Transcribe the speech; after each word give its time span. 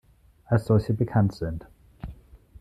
Als 0.45 0.65
solche 0.65 0.95
bekannt 0.95 1.35
sind 1.35 1.67